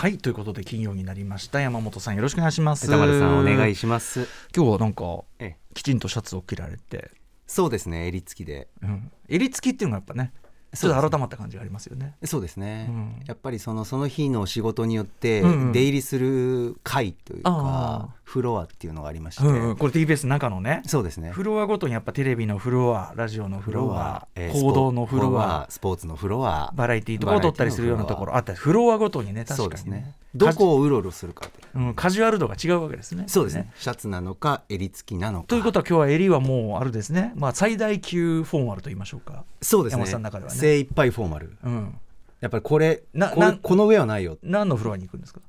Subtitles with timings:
[0.00, 1.60] はいということで金曜になりました。
[1.60, 2.86] 山本さんよろしくお願いします。
[2.86, 4.28] 歌丸さんお願いします。
[4.56, 5.04] 今日はなんか
[5.38, 5.74] ええ。
[5.74, 7.10] きちんとシャツを着られて、
[7.46, 8.68] そうですね襟付きで。
[8.82, 10.32] うん、襟付きっていうのがやっぱね
[10.74, 12.14] ちょっと改まった感じがありますよね。
[12.24, 13.22] そうですね、うん。
[13.26, 19.76] やっぱりそのその日の仕事によって出入りする階というあか、フロアっていうのがありまして、うんうん。
[19.76, 20.82] これ TBS の中のね。
[20.86, 21.30] そうですね。
[21.30, 28.36] フロアごとにやっぱテレビのフロアラジオのフロアえー報道のフロアスポーツのフロアバラエティーとかを撮ったりするようなところ。
[28.36, 29.56] あったりフロアごとにね確かにね。
[29.56, 30.14] そうですね。
[30.36, 31.80] どこをうろうろするかってう。
[31.80, 33.24] ん、カジュアル度が違うわけですね。
[33.26, 33.72] そうですね。
[33.74, 35.48] シャツなのか襟付きなのか。
[35.48, 40.02] ということは今日は襟はもうあるですね、まあ、最大級フォーマルと言いましょうか、そうですね。
[40.02, 40.56] 山本さんの中ではね。
[40.56, 41.56] 精一杯フォーマル。
[41.64, 41.98] うん、
[42.40, 44.38] やっぱりこれこなこの上はないよ。
[44.44, 45.40] 何のフロアに行くんですか、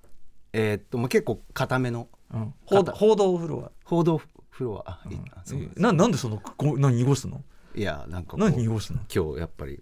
[0.54, 3.72] えーっともう結構固めのうん、報道報道フロア。
[3.84, 4.92] 報道フロア。
[4.92, 5.24] あ、いいな。
[5.44, 5.82] そうです。
[5.82, 7.44] ななんでそのこ何濁すの？
[7.76, 9.82] いやなんか何濁すの、今日やっぱり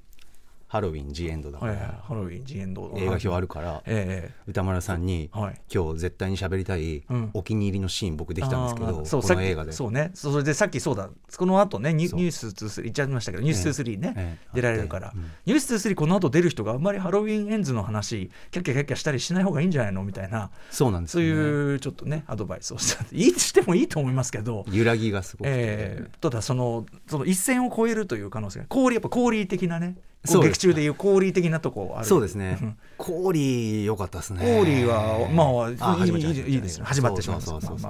[0.70, 5.62] ハロウィンジエンドだから、ハロウィンジエンド映画表あるからえ歌丸さんに、えはい。
[5.74, 7.30] 今日絶対に喋りたいうん。
[7.34, 9.72] お気に入りのシーン僕できたんですけあど、この映画で。
[9.72, 10.12] そうね。
[10.14, 11.10] それでさっきそうだ。
[11.36, 14.48] この後ねニュース23言っちゃいましたけどニュース23ね、ええ。
[14.54, 15.22] 出られるから、うん。
[15.48, 20.04] ニュース23この後出る人があんまりハロウィンエンズの話キャッキャキャッキャしたりしない方がいいんじゃないの？
[20.04, 20.52] みたいな。
[20.70, 23.04] そうなんですそういうちょっとねアドバイスをした。
[23.12, 28.66] いいしてもいいと思いますけど、揺らぎがすごくて、えーただそのその一線を越えるという可能性が。
[28.68, 32.06] 氷やっぱ氷的なね劇中でいう氷的なとこある。
[32.06, 32.52] そうですね。
[32.52, 32.78] ん。
[32.98, 34.58] 氷良かったですね。
[34.58, 37.42] 氷はまあいい始まっちゃういいですね始まってしまう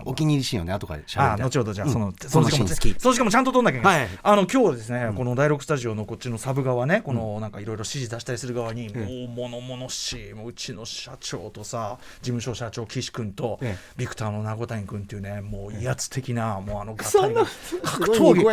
[0.06, 1.94] お気に入りシーンをね後から喋りたいあ後ほどじゃあうん。
[1.94, 2.96] その、そそのシーン好き。
[3.00, 4.10] その時間もちゃんと撮んなきゃいけない、はい。
[4.22, 9.02] あの今日はですね、この第6スタジオのこっちのサブ側ねこのなんかいろいろ指示出したりする側に、も
[9.46, 17.46] う物々しいもううちの社長とさ事務所社長岸君と、えビクターの名古谷君っていうねもう威圧的な、もうあのガそんな
[17.84, 18.44] 格闘技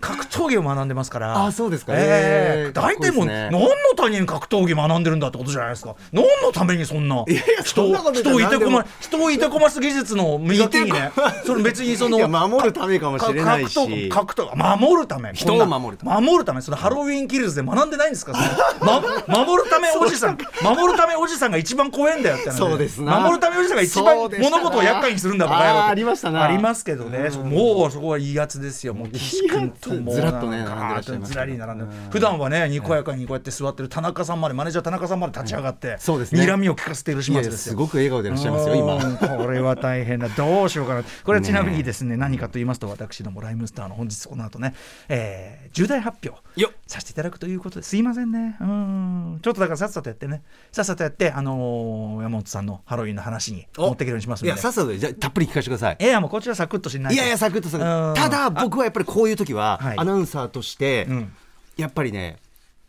[0.00, 1.44] 格闘技を学んでますから。
[1.46, 1.92] あそうですか。
[1.92, 5.94] 大体も何のために格闘技学んでるんだってことじゃないですか。
[6.12, 7.24] 何のためにそんな
[7.64, 11.10] 人をいてこま人をいてこます技術の磨きにね
[11.44, 14.08] それ別にその守るためかもしれないし。
[14.08, 16.20] 格闘格闘守るため人を守るため。
[16.20, 18.32] め守るためそのハロウィンキルズで学んでないんですか？
[18.80, 20.38] 守るためおじさん。
[20.62, 23.20] 守るためおじさんが一番怖いんだよって話そうですな。
[23.20, 24.30] 守るためおじさんが一番物
[24.62, 26.42] 事を厄介にするんだバカ野郎ありましたな。
[26.42, 27.30] ありますけどね。
[27.44, 28.94] もうそこはいいやつですよ。
[28.94, 30.64] もうずらっとね
[31.22, 36.42] ずらり並んで普段はねにこやかにこうやって座ってる田中さんまでマネージャー田中さんまで立ち上がってそうですね。
[36.42, 37.56] 睨みを聞かせている始末ですよ。
[37.58, 40.28] すごく笑顔でいらっしゃいますよ今うんこれは大変だ。
[40.28, 41.02] どうしようかな。
[41.24, 44.74] これはちなみにですね何かと言いますと私どもライムスターの本日この後ね、
[45.08, 46.76] えー重大発表よっ。
[46.86, 48.56] させていただくということですいませんね。
[48.60, 49.38] うん。
[49.42, 50.42] ちょっとだからさっさとやってね。
[50.72, 54.52] さっさとやってあのー山本さんのハロウィンの話に持っていけるようにしますので。
[54.52, 55.96] いやさっさとじゃあたっぷり聞かせてください。
[56.00, 57.14] いやもうこちらサクッとしないと。
[57.14, 59.98] いやいやサクッとサクッただ僕はやっぱりこういう時ははい。
[59.98, 61.32] アナウンサーとしてうん。
[61.76, 62.36] やっぱりね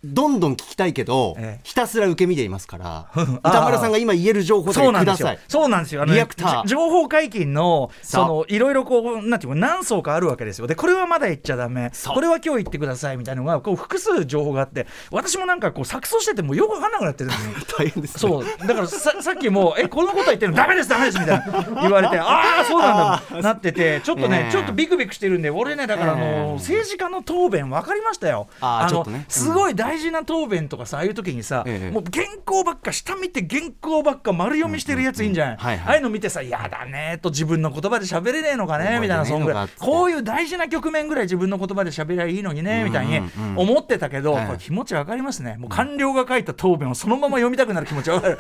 [0.04, 1.62] どんどん聞きたいけど、ええ。
[1.64, 3.38] ひたすら受け身でいますから あー。
[3.40, 5.18] 歌丸さんが今言える情報だそうなんですよ。
[5.18, 5.40] けください。
[5.48, 6.06] そうなんですよ。
[6.06, 6.64] リアクター。
[6.64, 10.68] じ情報解禁のそのいろいろこうなんていうか何層かあるわけですよ。
[10.68, 11.92] でこれはまだ言っちゃダメ。
[11.94, 17.52] そうこれは今日言ってくださいみたいなのがこう複数情報があって、私もなんかこう錯綜しててもうよくわかんなくなってるんですよ。
[17.78, 18.68] 大変です、ね、そう。
[18.68, 20.58] だからささっきもえこのことは言ってるの？
[20.58, 24.52] ダメですダメですみたいな言われてああそうなんだなっててちょっとね、ええ。
[24.52, 26.54] ちょっとビクビクしてるんで俺ねだからあの、ええ。
[26.56, 28.48] 政治家の答弁分かりましたよ。
[28.62, 29.18] のあーちょっとね。
[29.18, 29.26] うん。
[29.30, 31.92] すごい大事な答弁とかさああいう時にさ、ええ。
[31.92, 35.66] もう原稿ばっか下見て原稿ばっか丸読みしてるやついいんじゃない、うんうん。
[35.66, 35.88] はいはい。
[35.88, 39.00] ああいうの見てさ「やだね」と自分の言葉で喋れねえのかね？
[39.00, 43.24] みたいなそんぐらいこういう大事な局面ぐらい自分の言葉で喋りゃいいのにねみたいにうん。
[43.24, 44.46] うんうん思ってたけど、はい。
[44.48, 45.58] これ気持ち分かりますね。
[45.58, 48.40] もう官僚が書いた答弁をそのまま読みたくなる気持ち分かる。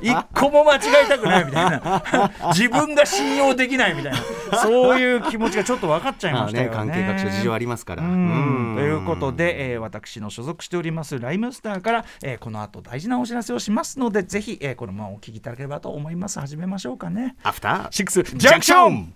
[0.00, 2.02] 一個も間違えたくないみたいな。
[2.52, 4.58] 自分が信用できないみたいな。
[4.58, 6.76] そういう気持ちがちょっと分かっちゃいましたよね。
[6.76, 8.02] 関係各所事情ありますから。
[8.02, 8.10] うん。
[8.10, 8.76] うん。
[8.76, 16.38] ということで、えー私の所属しておりますライムスターから、えーこの後大事なお知らせをしますのでぜひ、えーこのままお聞きいただければと思います。
[16.40, 17.36] 始めましょうかね。
[17.42, 19.14] アフターシックスジャンクション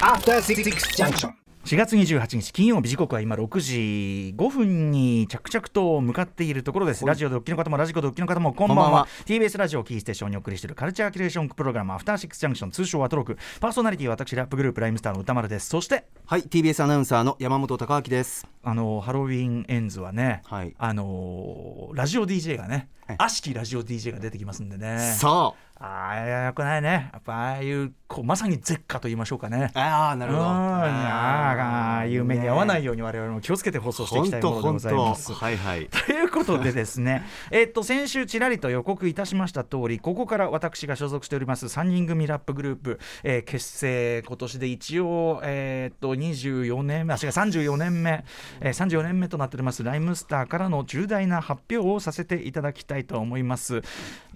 [0.00, 1.45] After Six Junction.
[1.66, 7.04] 4月28日金曜日時刻は今6時5分に着々と向かっているところです。
[7.04, 8.84] ラジオでお聞きの方もラジコでお聞きの方もこんばんは。
[8.84, 9.08] こんばんは。
[9.24, 13.36] TBS ラジオをキーステーションにお送りしているカルチャーキュレーションプログラムアフターシックスジャンクション通称アトロク。
[13.58, 15.68] パーソナリティは私ラップグループライムスターの歌丸です。
[15.68, 18.46] そしてはい TBS アナウンサーの山本貴明です。
[18.62, 20.72] あのハロウィンエンズはね、はい。
[20.78, 23.16] あのラジオ DJ がねはい。
[23.18, 25.16] 悪しきラジオ DJ が出てきますんでね。
[25.18, 27.10] そうああよくないね。
[27.12, 29.70] やっぱああいうこうまさに絶歌と言いましょうかね。
[29.74, 30.44] ああなるほど。
[30.44, 30.48] うん。
[30.48, 35.34] ああいう目に合わないように我々も気をつけて放送していきたいものでございます。
[35.34, 35.86] はいはい。
[35.86, 48.24] ということでですね、 えっと先週ちらりと予告いたしました通り、ここから私が所属しております3人組ラップグループ、えー結成今年で一応えっと24年目、あ違う34年目、
[48.60, 53.82] えー、34年目となっておりますライムスターからの重大な発表をさせていただきたいと思います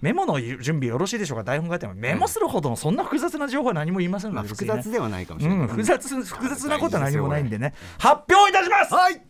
[0.01, 1.43] メモの準備よろしいでしょうか？
[1.43, 1.93] 台本書いても。
[1.93, 7.73] メモするほどのそんな複雑な情報は何も言いませんので、まあ、複雑ではないかもしれない、うん、複雑複雑なことは何もないんでね。
[7.99, 8.93] 発表いたします。
[8.93, 9.21] はい。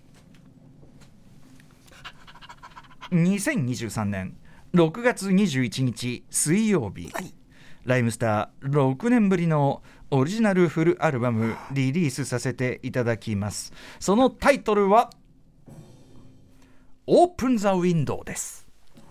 [3.11, 4.37] 2023年。
[4.73, 7.33] 6月21日水曜日、はい、
[7.83, 13.73] ライムスター6年ぶりのオリジナルフルアルバムリリースさせていただきます。
[13.99, 15.09] そのタイトルは
[17.05, 18.60] 「オープン・ザ・ウィンドウ」です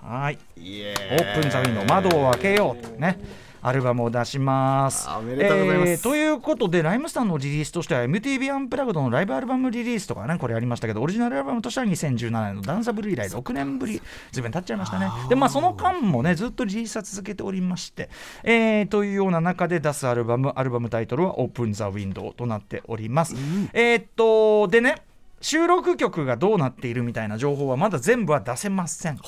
[0.03, 3.19] はいオープン・ザ・ウィンドウ窓を開けようね
[3.63, 5.07] アルバムを出します。
[5.11, 14.01] おめでとうございます、えー、ということで、ライムスターのリリースとしては、MTV アンプラグドのライブアルバムリリースとかね、これありましたけど、オリジナルアルバムとしては2017年のダンサブル以来6年ぶり、
[14.33, 15.11] ずいぶん経っちゃいましたね。
[15.29, 18.09] で、まあ、その間もね、ずっとリリースは続けておりまして、
[18.45, 23.35] えー、というような中で出すアルバム、アルバムタイトルは Open the Window となっております。
[23.35, 25.03] うん、えー、っと、でね、
[25.43, 29.19] 収録曲がどうなっているみたいな情報はまだ全部は出せません。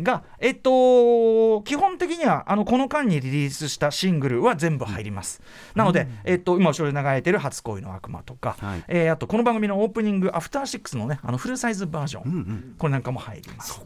[0.00, 5.40] が、えっと、基本的にはあのこの間にリリースしたシングルは全部入ります。
[5.74, 13.80] うん、なので、えっと、今後ろで流れてる初恋の悪魔とか、はい、えー、あとこの番組のオープニング、アフターシックスのね、あのフルサイズバージョン、うんうん、これなんかも入ります。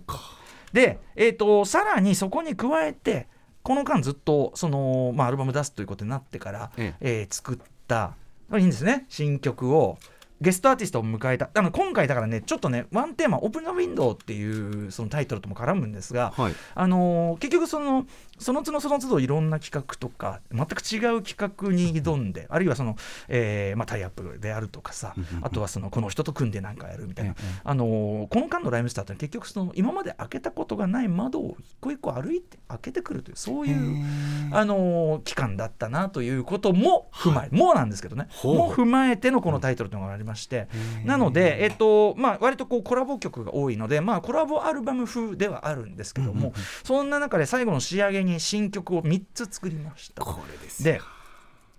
[0.72, 3.26] で、えっと、さらにそこに加えて、
[3.62, 8.14] この間ずっとその、まあ、アルバム出すということになってから、えええー、作った、
[8.56, 9.98] いいんですね、新曲を。
[10.40, 11.50] ゲストアーティストを迎えた。
[11.54, 18.06] あの今回だからねちょっとねワンテーマ「オープン・ザ・ウィンドウ」っていうそのタイトルとも絡むんですが、はい、あのー、結局その
[18.38, 22.96] その都度その都度いろんな企画とか全く違う企画に挑んであるいはその、
[23.28, 34.04] えーまあ、タイアップであるとかさあとはそのこの人と組んで何かやるみたいな、あのー、この間のライムスターって結局その今まで開けたことがない窓を一個一個歩いて開けてくるというそういう、
[34.52, 38.28] あのー、期間だったなということも踏まえ、はい、もうなんですけどね。
[38.44, 40.68] も踏まえてのこのタイトルというのがありまして
[41.04, 46.52] なので、えっとまあ、割とこうコラボ曲が多いので、まあ、コラボアルバム風ではあるんですけども、
[46.84, 50.24] そんな中で最後の仕上げに新曲を3つ作りました。
[50.24, 51.00] これですで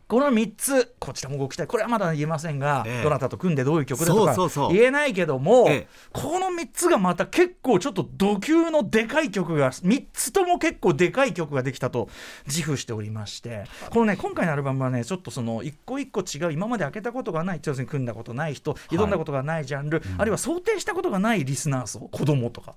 [0.10, 12.10] この3つこちらもご期待これはまだ言えませんが、ええ、どなたと組んでどういう曲だとか言えないけども、え、この3つがまた結構ちょっと度級のでかい曲が3つとも結構でかい曲ができたと
[12.48, 13.66] 自負しておりまして。
[13.92, 22.74] このね今回のアルバムはねちょっとその一個一個違う今まで開けたことがない要するに組んだことない人挑んだことがないジャンル、はい、あるいは想定したことがないリスナー層子供とか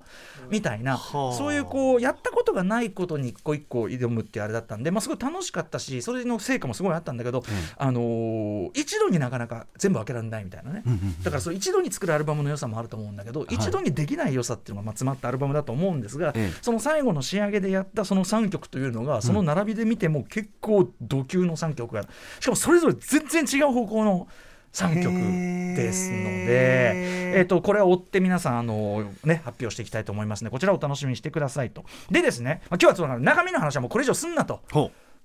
[0.51, 7.45] みたいな、そういうこうやったことがないことに一個一個挑むってあれだったんで、まあ、すごい楽しかったしそれの成果もすごいあったんだけど、うん、
[7.77, 10.83] あのー、一度になかなか全部開けられないみたいなね、
[11.23, 22.03] だからその一度に作るアルバムの良さもあると思うんだけど、はい、一度にできない良さっていうのがまあ詰まったアルバムだと思うんですが、その最後の仕上げでやったその3曲というのがその並びで見ても結構度級の3曲が
[22.41, 24.29] しかもそれぞれ全然違う方向の。
[24.73, 25.13] 3曲
[25.77, 26.51] ですので、
[27.39, 27.43] え。
[27.43, 31.85] ーと、これは追って皆さんあの、ね、発表していきたいと思いますのでこちらをお楽しみにしてくださいと。
[32.11, 34.61] でですね、まあ、今日はその中身の話はもうこれ以上すんなと。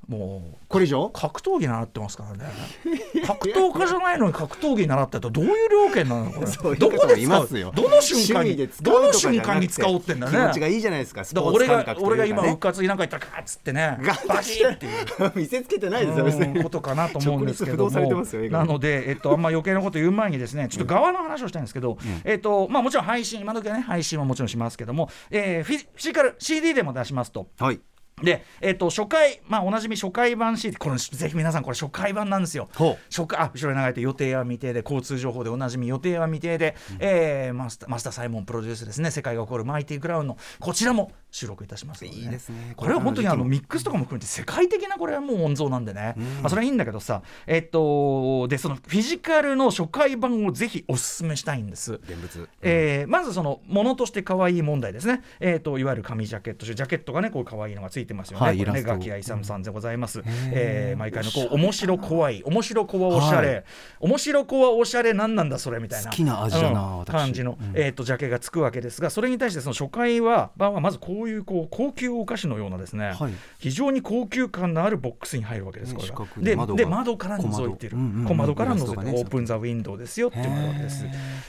[0.08, 1.10] もうこれ以上？
[1.10, 2.46] 格闘技習ってますからね。
[3.28, 6.40] 格闘家じゃないのに格闘技習ってたらどういう料金なのこ
[6.72, 6.78] れ。
[6.80, 7.72] どこで使う？
[7.74, 10.32] どの瞬間にどの瞬間に使おうってんだね。
[10.32, 13.98] 気持ちがいいじゃないですかだから俺が俺が今復活になんか言ったらガッつってね。
[14.30, 14.86] バキッって。
[14.86, 16.64] いう 見せつけてないですよ別に。
[16.64, 18.24] ことかなと思うんですけども。
[18.50, 27.48] なのでえっとあんま余計なこと言う前にですねちょっと側の話をしたいんですけどえっとまあもちろん配信今時はね配信はもちろんしますけどもえフィジカル CD でも出しますと。
[27.60, 27.80] はい
[28.22, 32.68] で、えーと、初回、まあ、おなじみ初回版 CD これぜひ皆さんこれ初回版なんですよ。
[33.12, 39.12] 初回あ後ろに流れて予定は未定で交通情報でおなじみ予定は未定で、うん、えー、マスターマスターサイモンプロデュースですね。
[39.12, 42.74] 世界が起こるマイティクラウンのこちらも収録いたしますので、ね、いいですね。
[42.76, 51.94] これは本当にあのミックスとかも含めて世界的なこれはもう温存なんでね、うん、まあ、それはいいんだけどさえっ、ー、とでそのフィジカルの初回版をぜひおすすめしたいんです。
[51.94, 55.24] 現物、うん、えー、まずそのものとして可愛い問題ですね。
[55.40, 58.58] えっ、ー、といわゆる紙ジャケットジャケットがねこう可愛いのがついてますよね、はい
[58.88, 63.64] 垣愛勇さんでございます、えー、毎回のこう面白怖い面白子はおしゃれ、はい、
[64.00, 66.10] 面白子はおしゃれ何なんだそれみたいな。
[66.10, 77.98] 好きな味だな、うん、感じの、うん、えーと、ジャケがつくわけですがそれに対してその初回は版はまずこういうこう高級お菓子のようなですね、はい、非常に高級感のあるボックスに入るわけですこれがでで窓から覗いてる。
[78.28, 78.58] 小窓。
[78.58, 81.06] から覗いて、ね、オープン・ザ・ウィンドウですよっていうわけです。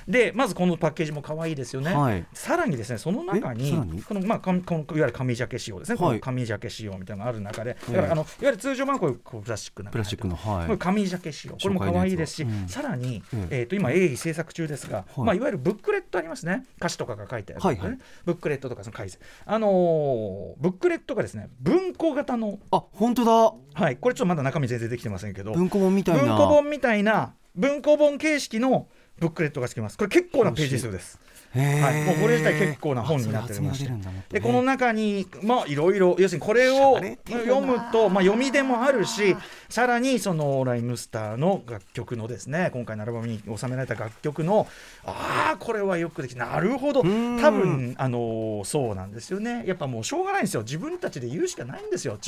[0.07, 11.55] でまずこのパッケージも可愛いですよね、はい、さらにですねその中にこのまあこのいわゆる紙ジャケ仕様ですね、この紙ジャケ仕様みたいなのがある中でだからあのいわゆる通常版はこういうプラスチックなプラスチックの、はい、これ紙ジャケ仕様。
[11.55, 15.21] これも可愛いですし、うん、さらに、えー、と今鋭意制作中ですが、はい。
[15.21, 16.65] まあ、いわゆるブックレットありますね。
[16.79, 19.25] 歌詞とかが書いてある、ブックレットとかその解説
[19.59, 23.33] あのー、ブックレットがですね文庫型のあ本当だ。
[23.75, 26.23] はいこれちょっとまだ中身全然できてませんけど文庫本みたいな。
[26.23, 28.87] 文庫本みたいな文庫本形式の
[29.19, 29.99] ブックレットがつきます。
[29.99, 31.19] これ結構なページ数です
[31.55, 33.91] はい、もうこれ自体結構な本になっておりまして。
[34.31, 39.37] でこの中にまあいろいろ要するにこれを読むと、まあ、読みでもあるし
[39.69, 44.67] さらにそのライムスターの楽曲のですね今回のアルバムに収められた楽曲の
[45.05, 47.03] ああこれはよくできなるほど。
[47.03, 47.05] 多
[47.51, 49.65] 分あのそうなんですよね。
[49.67, 50.63] やっぱもうしょうがないんですよ。
[50.63, 52.19] 自分たちで言うしかないんですよ。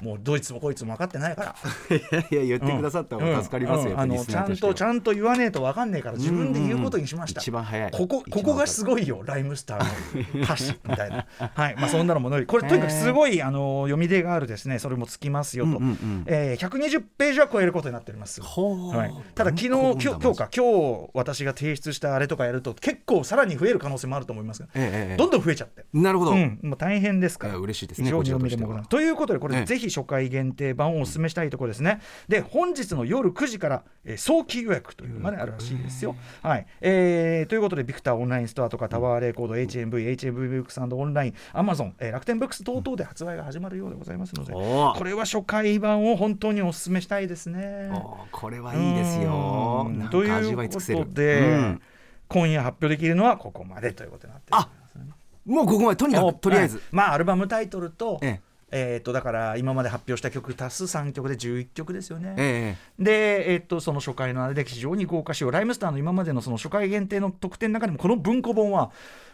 [0.00, 1.54] もうドイツもこいつも分かってないから。
[2.30, 3.94] いやいや言ってくださった方が助かりますよ、うん。
[3.94, 7.90] うん、あのちゃんとちゃんと言わねえと分かんねえから自分で言うことにしました、一番早い。
[7.90, 11.26] ここここがすごいよライムスターの歌詞みたいな。
[11.38, 11.76] はい。
[11.76, 14.78] まあそんなのもこれとにかくすごいあの読み出があるですね。
[14.78, 25.84] それもつきますよと、うんうんうん、えー、120ページは超えることになっております、はい、ただ昨日今日今日か今日私が提出したあれとかやると結構さらに増える可能性もあると思いますが、ええ、どんどん増えちゃって。
[25.92, 27.56] なるほど、うん、もう大変ですから。
[27.56, 32.00] 嬉しいですね非常に読みでもということでこれ、ぜひ初回限定版をお勧めしたいところですね。
[32.28, 36.66] で本日の夜9時から、えー、早期予約というまであるらしいですよ、はい。
[36.80, 47.90] えー、ということでビクターオンラインストアとかタワーレコード HMV、HMV ブックスオンライン、アマゾン、えー、楽天ブックス等々で発売が始まるようでございますので、これは初回版を本当にお勧めしたいですね。
[48.30, 49.90] これはいいですよ。
[50.10, 51.82] ということで、うん、
[52.28, 55.04] 今夜発表できるのはここまでということになってます、ね、
[55.46, 62.34] もうここまでとにかくとりあえず、まあアルバムタイトルと、えええー、とだから今まで発表した曲足す3曲で11曲ですよね。
[62.38, 68.90] ええ、で、えー、とその初回のあれで非常に豪華仕様ライムスターの今までのその初回限定の特典の中でもこの文庫本は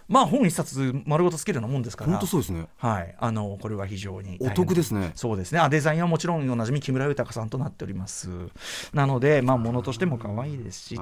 [0.08, 2.10] まあ本一冊丸ごとつけるようなもんですから。
[2.10, 2.66] 本当そうですね。
[2.78, 3.14] はい。
[3.18, 5.12] あのこれは非常にお得ですね。
[5.14, 5.60] そうですね。
[5.60, 8.30] あデザインはもちろんおなじみ木村豊さんとなっております。
[8.92, 11.00] なのでまあものとしても可愛いですし。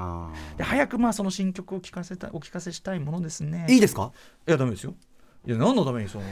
[0.57, 3.67] で早くまあその新曲を聞かせたお聞かせしたいものですね。
[3.71, 4.13] いいですか？
[4.47, 4.95] いやダメですよ
[5.47, 6.25] いや何のためにその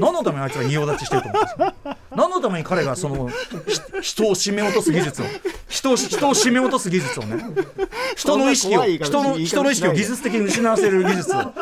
[0.00, 1.96] 何のためにあいつが仁王立ちしてると思うんですか？
[2.10, 3.30] 何のために彼がその
[4.02, 5.24] 人を締め落とす技術を？
[5.70, 7.42] 人を人を締め落とす技術をね。
[8.16, 11.52] 人の意識を人の人の意識を技術的に失わせる技術を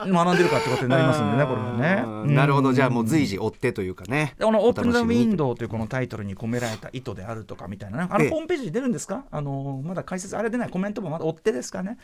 [0.00, 2.34] 学んでるかってことになりますんでねこれはね。
[2.34, 2.72] なるほど。
[2.72, 4.34] じゃあもう随時追ってというかね。
[4.40, 9.24] この「オープン・ザ・ウィンドウ」というこのタイトルに込められた意図であるとかみたいな、あのホームページに出るんですか？
[9.30, 11.98] あのまだ解説あれ出ないコメントもまだ追ってですかね。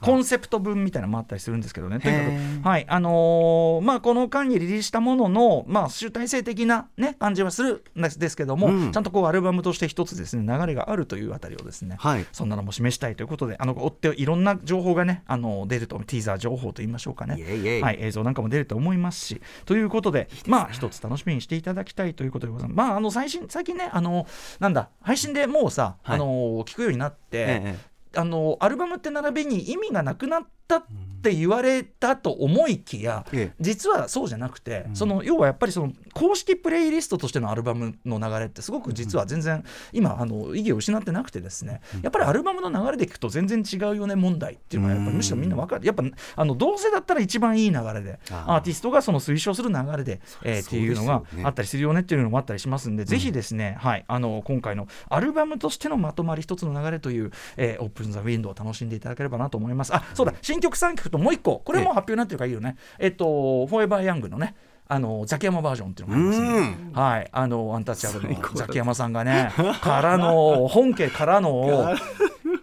[0.00, 1.98] コンセプト文みたいなのもあったりするんですけどね。
[1.98, 2.22] とにか
[2.62, 17.34] く、はいあのー、まあ、この間にリリースしたものの、まあ、集大成的な、ね、感じはするんですけども、うん、ちゃんとこうアルバムとして一つですね流れがあるというあたりをですね、はい、そんなのも示したいということであの追っていろんな情報がねあの出るとティーザー情報といいましょうかね。
[17.82, 22.76] はい、映像なんかも出ると思いますしということで、ね、まあ一つ楽しみにしていただきたいということでございます。
[22.76, 24.26] まあ、あの最新最近ねあの
[24.60, 27.78] なんだ配信でもうさ、はい、あの聞くようになって、ええ、
[28.16, 30.84] あのアルバムって並びに意味がなくなったっ
[31.22, 45.86] て言われたと思いきや、ええ、実はそうじゃなくて、うん、その要はやっぱりその公式プレイリストとしてのアルバムの流れってすごく実は全然、今あの意義を失ってなくてですね、やっぱりアルバムの流れでいくと全然違うよね問題っていうのはやっぱりむしろみんな分かる。
[45.86, 46.02] やっぱ
[46.36, 64.54] あのどうせだったら一番いい流れでアーティストがその推奨する流れで、えー、っていうのがあったりするよねっていうのもあったりしますんで、ぜひですね、はい、あの今回のアルバムとしてのまとまり一つの流れという、えー、オープン・ザ・ウィンドウを楽しんでいただければなと思いますあそうだ新曲3曲ともう一個これも発表になってるからいいよねえっとフォーエバー・ヤングのね
[64.90, 66.90] あのザキヤマバージョンっていうのがありますね。
[66.94, 69.52] はい、あのアンタッチャブルのザキヤマさんがね、
[69.82, 71.94] からの本家からの。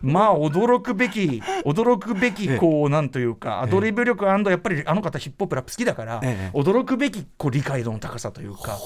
[0.02, 6.22] まあ驚くべき驚くべきこうなんというかアドリブ力やっぱりあの方ヒップホップラップ好きだから
[6.54, 8.78] 驚くべきこう理解度の高さというか、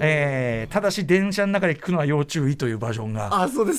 [0.00, 3.30] えー、ただし電車の中で聞くのは要注意というバージョンが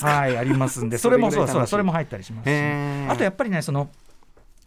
[0.05, 2.53] はいありますんで それもそうそうそれも入ったりしますし。
[3.09, 3.89] あとやっぱりねその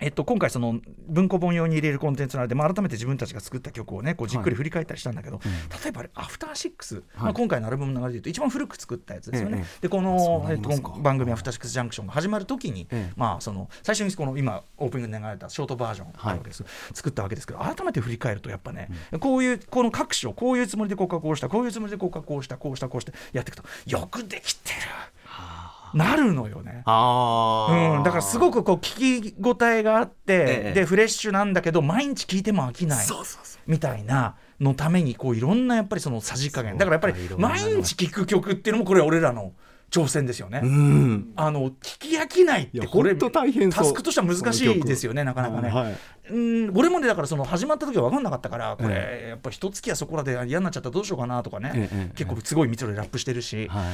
[0.01, 5.45] えっと、今回その文庫本用に入れるコンテンツなので、まあ、改めて自分たちが作った曲をねこうじっくり振り返ったりしたんだけど、はい
[5.85, 9.65] 例えばアフターシックス、まあ、今回のアルバムの流れでいうと一番古く作ったやつですよね。
[9.81, 12.87] でこの、えっと、番組「アフターシックスジャンクション」が始まる時に、
[13.17, 18.89] まあ、その最初にこの今オープニングで流れたショートバージョンあるわけです、作ったわけですけど改めて振り返るとやっぱね、
[19.21, 25.14] こういうこの各所こういうつもりでこう加工したこういうつもりでこう加工したこうしたこうしてやっていくとよくできてる。
[25.95, 26.73] なるのよね。
[26.73, 33.07] うん、だからすごくこう聞き応えがあって、ええ、でフレッシュなんだけど毎日聞いても飽きない
[33.67, 36.77] みたいなのためにこういろんなやっぱりそのさじ加減。
[36.77, 39.53] だからやっぱり毎日聞く曲っていうのもこれ俺らの。
[39.91, 40.59] 挑戦ですよね。
[41.37, 43.31] あの聞き飽きないってこれタ
[43.85, 45.69] スクとしては難しいですよねなかなかね。
[45.69, 45.97] はい、
[46.31, 53.85] うん俺もねだからその始まった時は分かんなかったからこれ、やっぱ一月はそこらで嫌になっちゃったらどうしようかなとかね、ええ結構すごい密度でラップしてるし、はい。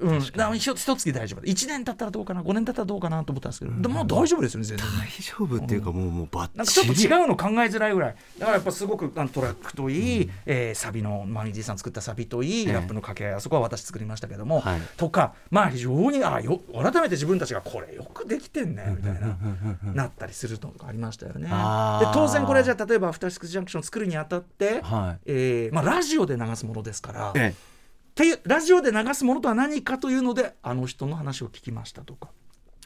[0.00, 0.20] うん、
[0.56, 1.40] 一月大丈夫。
[1.40, 4.86] 1年経ったらどうかな？5年経ったらどうかなと思ったんですけど、でももう大丈夫ですよね全然。
[4.86, 4.92] ね。
[5.00, 8.16] 大丈夫っていうかもうもうバッなんかちょっとチリ違うの考えづらいぐらい。
[8.38, 12.72] だからやっぱすごくあのトラックといい、えーサビのマニジーさん作ったサビといい、ええ。
[12.74, 14.80] ラップの掛け合いあそこは私作りましたけども、はい。
[14.96, 19.36] とかまあ非常にあよ改めて自分たちがこれよくできてんねみたいな
[19.94, 21.48] なったりするのがありましたよね。
[22.00, 25.20] で当然これじゃあ例えば「アフターシックスジャンクション」作るにあたって、はい。
[25.26, 27.32] えーまあ、ラジオで流すものですから。
[27.34, 27.52] えっ
[28.14, 32.30] ていうラジオで流すものとは何かというのであの人の話を聞きましたとか。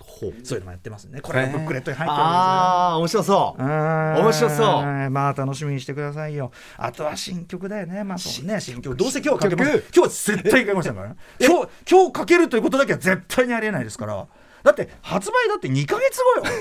[0.01, 0.35] ほう。
[0.45, 1.21] そういうのもやってますね。
[1.21, 2.33] これはブックレットに入ってるんですよ。
[2.35, 3.63] ああ面白そう。
[3.63, 5.11] 面面白そう。
[5.11, 6.51] まあ楽しみにしてくださいよ。
[6.77, 8.05] あとは新曲だよね。
[8.05, 8.61] まあそうね。
[8.61, 8.95] 新曲。
[8.97, 9.71] どうせ今日はかけます。
[9.71, 9.85] 曲？
[9.85, 11.09] 今日は絶対かけませんから。
[11.11, 14.27] ね今日今日かけるということだけは絶対にありえないですから
[14.63, 16.55] だって発売だって2か月後よ。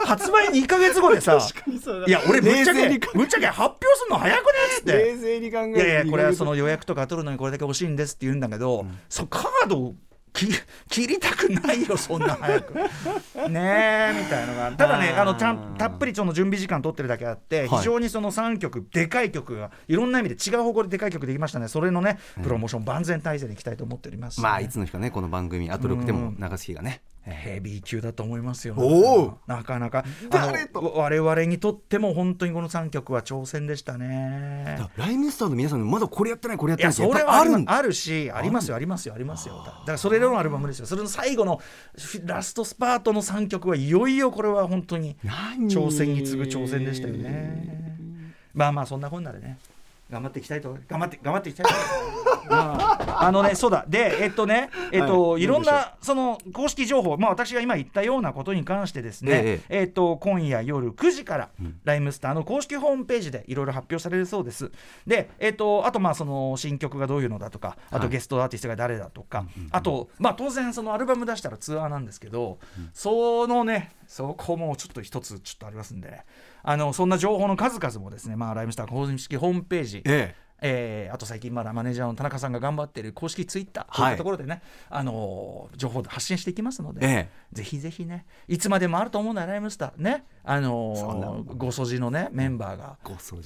[0.06, 1.38] 発売2か月後でさ。
[2.06, 4.92] いや俺ぶっちゃけぶっちゃけ発表するの早くねっつって。
[4.92, 9.94] 冷静に考えいやいやこれはその予約とか取るのにこれだけ欲しいんですって言うんだけど、そカードを
[10.32, 10.52] 切
[10.88, 12.74] 切りたくないよそんな早く。
[13.48, 14.70] ねえみたいのが。
[14.72, 15.22] ただねあー。
[15.22, 17.68] あのたたっぷりその準備時間取ってるだけあって、はい。
[17.68, 21.68] 非常にその3曲でかい曲がいろんな意味で違う方向ででかい曲できましたね。
[21.68, 24.36] それのねプロモーション万全体制でいきたいと思っております。
[24.36, 28.74] しね、まあいつの日かねこの番組アトロックでも流す日がねヘビー級だと思いますよ。
[28.76, 29.38] おお。
[29.46, 30.04] なかなか。
[30.30, 34.78] 我々にとっても本当にこの3曲は挑戦でしたね。
[34.96, 39.62] ライムスターの皆さんまだこれやってないこれやってないそれはあるあるしありますよありますよありますよ。
[39.64, 40.86] だからそれらのアルバムですよ。
[40.86, 41.60] それの最後の
[42.24, 47.78] ラストスパートの3曲はいよいよこれは本当に何挑戦に次ぐ挑戦でしたよね。
[48.54, 49.58] まあまあそんなこんなでね
[50.10, 51.72] 頑張っていきたいと頑張って頑張っていきたいと。
[51.72, 52.18] うん
[53.20, 53.84] あのねそうだ。
[53.88, 55.42] でえっとねえっと、、はい。
[55.42, 61.78] いろんなその公式情報まあ私が今言ったようなことに関してですね、ええっと今夜夜9時から、ん。
[61.84, 64.70] ライムスターの公式ホームページでいろいろ発表されるそうです。
[65.06, 68.02] でえっとあとまあその新曲がどういうのだとかあはい。
[68.02, 72.58] とゲストアーティストが誰だとか、あとまあ当然そのアルバム出したらツアーなんですけど、
[72.94, 76.24] そのねそこもちょっと一つちょっとありますんで
[76.62, 80.47] あのそんな情報の数々もですねまあライムスター公式ホームページええ。
[81.10, 92.96] ーあと最近まだマネージャーの田中さんが頑張っている公式ツイッターこういったところでね、あのー情報で発信していきますので、ええぜひぜひねいつまでもあると思うなライムスターねあのーごそじのねメンバーが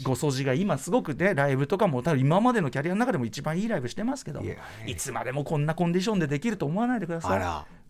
[0.05, 4.41] ごそじが今すごくねライブとかも多分今までのキャリアの中でも一番いいライブしてますけど
[4.87, 7.33] いつまでもこんなコンディションでできると思わないでください。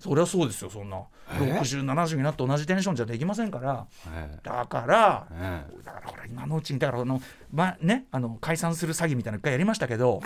[0.02, 1.00] そりゃそうですよそんな。
[1.30, 3.86] え？6070になって同じテンションじゃできませんから。
[4.12, 10.20] えだから、えだからほら今のうちにだからあのまあねあの解散する詐欺みたいなの一回やりましたけど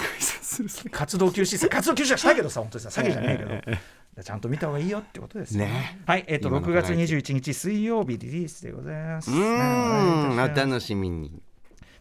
[0.91, 5.65] 活動休止さ活動休止はしたけどさ本当にさ詐欺じゃないけど、ちゃんと見た方がいいよってことですよ。
[5.65, 6.01] ね。
[6.07, 9.31] はいえっ、と6今の考え月21日水曜日リリースでございます。
[9.31, 10.31] うーん。
[10.31, 11.43] おね楽しみに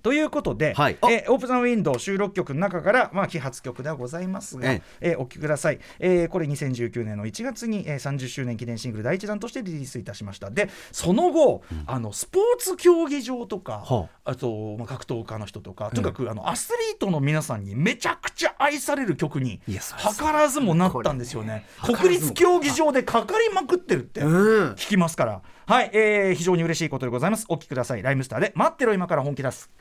[0.06, 0.98] ということで、はい。
[1.10, 5.16] えーオープンザウィンドウ収録曲の中から、まあ、揮発曲ではございますが、ええ。
[5.16, 10.52] ーお聴きください、えーこれ2019年の1月に、えー30周年記念シングル第一弾としてリリースいたしました。
[10.52, 14.36] でその後、あのスポーツ競技場とか、はあ。
[14.36, 19.80] と、まあ、格闘家の人とかとにかく、あのアスリートの皆さんにめちゃくちゃ愛される曲に図
[20.24, 21.66] らずもなったんですよね。
[21.82, 24.22] 国立競技場でかかりまくってるって。
[24.22, 24.72] うん。
[24.74, 25.42] 聞きますから。
[25.66, 27.48] はい、えー非常に嬉しいことでございます。
[27.50, 28.04] お聞きください。
[28.04, 29.72] ライムスターで待ってろ今から本気出す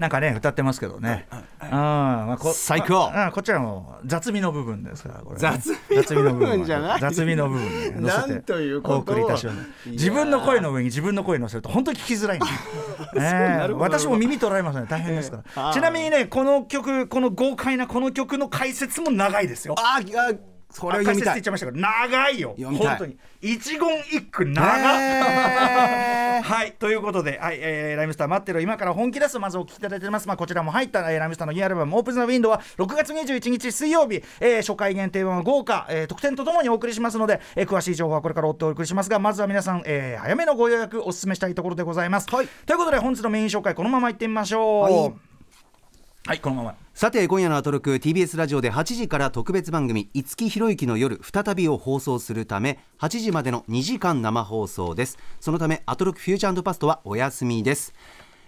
[0.00, 1.26] なんかね歌ってますけどね、
[1.60, 3.10] あまあ、こ最高。
[3.14, 5.60] ああこちらも雑味の部分ですからこれね、
[6.02, 7.00] 雑味の部分じゃない。
[7.00, 9.90] 雑味の部分に乗せてなんということをお送りいたします。
[9.90, 12.52] 自分の声の上に自分の声乗せると本当に聞きづらいんです、
[13.20, 13.68] え。
[13.74, 14.86] 私も耳取られますね。
[14.88, 19.74] 大変ですから、ちなみにねこの曲この豪快なこの曲の解説も長いですよ。
[19.76, 21.14] ああそれを読みたい。
[21.14, 22.54] 解説って言っちゃいましたけど長いよ。
[22.56, 22.64] い。
[22.64, 23.16] 本当に。
[23.42, 26.42] 一言一句長っ、へー。
[26.42, 42.48] はいということで、はいえーライムスター待ってろ今から本気出すまずお聞きいただいてます、まあ、こちらも入った、えーライムスターのニューアルバム「オープンザウィンドウは6月21日水曜日、えー初回限定版は豪華、えー特典とともにお送りしますので、えー詳しい情報はこれから追ってお送りしますがまずは皆さん、えー早めのご予約お勧めしたいところでございます、はい。
[42.66, 44.82] ということで本日のメイン紹介このままいってみましょう。
[44.82, 45.12] はい。
[46.26, 55.16] はいこのままさて今夜のアトロク TBS ラジオで8時から特別番組「五木ひろゆきの夜」再びを放送するため8時までの2時間生放送です。
[55.40, 57.94] そのためアトロクフューチャーパストはお休みです。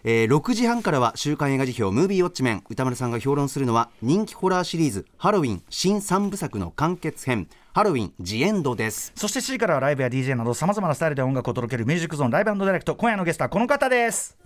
[0.05, 9.13] えー6時半からは週刊映画辞表「ムービーウォッチメン」歌丸さんが評論するのは人気ホラーシリーズ「ハロウィン新3部作の完結編ハロウィンジエンド」です。
[9.17, 14.42] そして7時からはライブや DJ などさまざまなスタイルで音楽を届けるミュージックゾーンライブディレクト今夜のゲストはこの方です。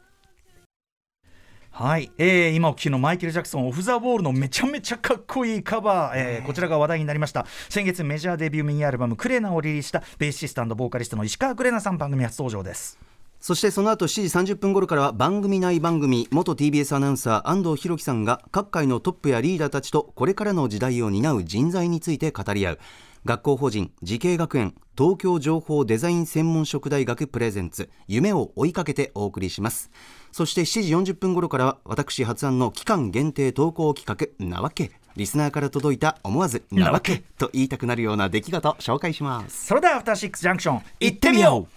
[1.78, 7.44] はい、えー、今お聞きのマイケル・ジャクソンオフ・ザ・ウォールのめちゃめちゃかっこいいカバー、えーこちらが話題になりました。
[7.68, 12.98] 先月メジャーデビューミニアルバム「クレナ」をリリースしたベーシストボーカリストの石川クレナさん番組初登場です。
[13.40, 22.78] そしてその後7時30分頃からは番組内番組元 TBS アナウンサー安藤博樹さんが各界のトップやリーダーたちとこれからの時代を担う人材について語り合う。
[23.26, 29.90] 学校法人慈恵学園東京情報デザイン専門職大学プレゼンツ夢を追いかけてお送りします
[30.37, 34.90] そして7時40分頃からは私発案の期間限定投稿企画なわけ。
[35.16, 39.64] リスナーから届いた思わずなわけと言いたくなるような出来事を紹介します。
[39.68, 41.68] それではアフターシックスジャンクション行ってみよう。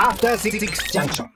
[0.00, 1.26] After Six Junction.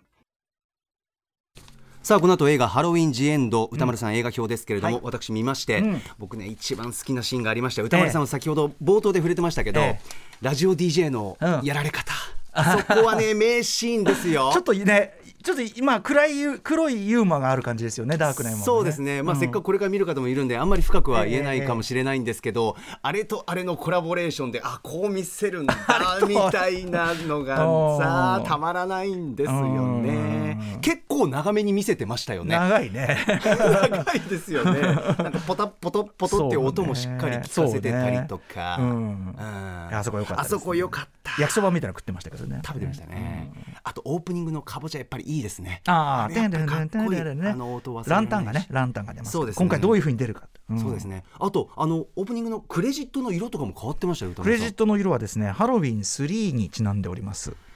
[2.03, 5.05] さあこの後映画「ハロウィン・ジ・エンド」歌丸さん、映画表ですけれども、はい。
[5.05, 6.01] 私見まして、うん。
[6.19, 7.83] 僕ね一番好きなシーンがありました。
[7.83, 10.01] 歌丸さんは先ほど冒頭で触れてましたけど、え
[10.41, 11.61] ラジオ DJ のうん。
[11.65, 12.15] やられ方、
[12.55, 14.51] そこはね名シーンですよ。
[14.53, 19.41] ちょっとねちょっと今暗いユ黒いユーモアがある感じですよねダークなユーモア、ね、そうですね、まあうん。
[19.41, 25.75] せっかくこれから見る方もいるんであんまり深くは言えないかもしれないんですけど、あれとあれのコラボレーションであこう見せるんだ
[26.27, 28.47] みたいなのがさうん。
[28.47, 30.59] たまらないんですよね。
[30.75, 30.81] うん。
[30.81, 32.57] 結構長めに見せてましたよね。
[32.57, 33.19] 長いね。
[33.27, 34.81] 長いですよね。
[35.23, 38.77] なんかポタポトポトって音もしっかり聞かせてたりとか。
[38.79, 38.93] そうね。
[38.93, 39.37] うん。
[39.37, 39.95] うん。
[39.95, 40.47] あそこ良かったね。
[40.47, 41.33] あそこ良かった。
[41.41, 42.61] 焼きそばみたいなの食ってましたけどね。
[42.65, 43.53] 食べてましたね。
[43.85, 45.83] あとオープニングのかぼちゃやっぱりいいですね。
[45.87, 47.21] ああかっこいい。
[47.21, 48.05] あの音忘れられない。
[48.05, 49.65] しランタンがねランタンが出ますそうですね。
[49.65, 50.79] 今回どういうふうに出るか、ん。
[50.79, 51.25] そうですね。
[51.39, 54.33] あとあのオープニングのクレジットの色とかも変わってましたよ。
[54.33, 57.51] クレジットの色はですねハロウィン3にちなんでおります。
[57.51, 57.72] あ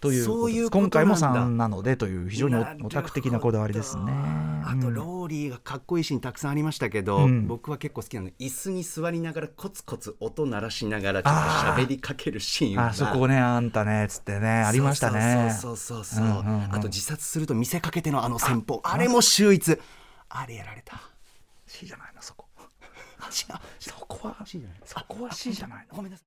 [0.00, 1.40] というそういう今回もなんだ。
[1.40, 4.12] 3なのでという非常にオタク的なこだわりですね。
[4.66, 4.94] あとうん。
[4.94, 7.46] ローリーがかっこいいシーンたくさんありましたけど、うん。
[7.46, 11.40] 僕は結構好きなの椅子に座りながらコツコツ音鳴らしながらちょっと
[11.82, 15.76] 喋りかけるシーンがあそこねあんたねつってねありましたねそう。
[15.76, 16.74] そうそうそうそう、うんうんうん。
[16.74, 18.80] あと自殺すると見せかけてのあの戦法。
[18.84, 19.78] あれも秀逸。
[20.28, 21.00] あれやられた。
[21.66, 22.46] C じゃないのそこ。
[23.24, 23.56] 違う。
[23.80, 24.78] そこは C じゃない。
[24.84, 25.96] そこは C じゃないの。
[25.96, 26.26] ごめんなさい